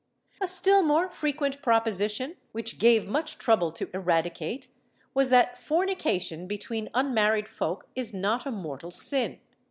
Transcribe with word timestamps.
A 0.41 0.47
still 0.47 0.81
more 0.81 1.09
frequent 1.09 1.61
proposition, 1.61 2.35
which 2.53 2.79
gave 2.79 3.07
much 3.07 3.37
trouble 3.37 3.69
to 3.73 3.87
eradicate, 3.93 4.67
was 5.13 5.29
that 5.29 5.59
fornication 5.59 6.47
between 6.47 6.89
unmarried 6.95 7.47
folk 7.47 7.87
is 7.93 8.11
not 8.11 8.47
a 8.47 8.51
mortal 8.51 8.89
sin. 8.89 9.39